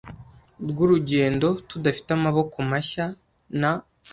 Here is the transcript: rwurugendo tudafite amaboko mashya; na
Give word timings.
rwurugendo 0.69 1.47
tudafite 1.69 2.09
amaboko 2.17 2.55
mashya; 2.71 3.05
na 3.59 3.71